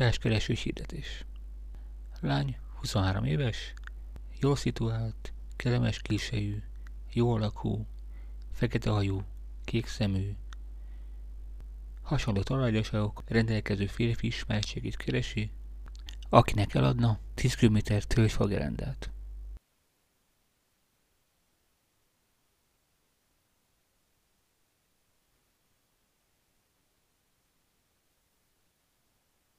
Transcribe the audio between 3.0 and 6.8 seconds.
éves, jól szituált, kellemes kisejű,